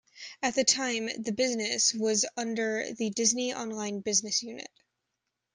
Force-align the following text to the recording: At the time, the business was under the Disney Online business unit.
At 0.41 0.55
the 0.55 0.63
time, 0.63 1.09
the 1.21 1.31
business 1.31 1.93
was 1.93 2.25
under 2.35 2.91
the 2.91 3.11
Disney 3.11 3.53
Online 3.53 3.99
business 3.99 4.41
unit. 4.41 4.71